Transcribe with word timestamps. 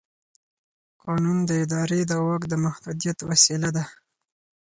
قانون 1.03 1.37
د 1.49 1.51
ادارې 1.63 2.01
د 2.11 2.13
واک 2.25 2.43
د 2.49 2.53
محدودیت 2.65 3.17
وسیله 3.29 3.69
ده. 3.75 3.83